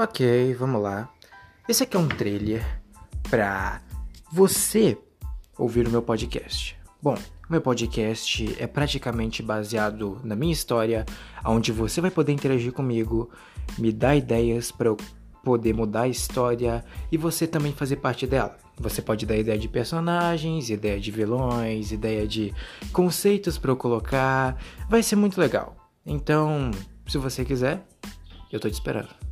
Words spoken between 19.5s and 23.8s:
de personagens, ideia de vilões, ideia de conceitos para eu